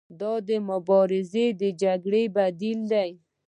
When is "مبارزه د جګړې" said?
0.69-2.23